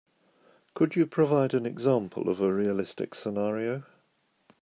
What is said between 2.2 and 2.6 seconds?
of a